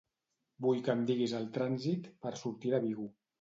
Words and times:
Vull 0.65 0.79
que 0.87 0.93
em 0.93 1.03
diguis 1.09 1.35
el 1.41 1.45
trànsit 1.59 2.09
per 2.25 2.33
sortir 2.41 2.75
de 2.77 2.81
Vigo. 2.89 3.07